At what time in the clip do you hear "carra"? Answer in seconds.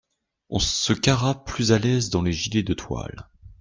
0.93-1.45